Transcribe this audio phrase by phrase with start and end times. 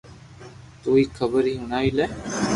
[0.81, 2.05] تو ھي خبر ھي ھڻاوي لي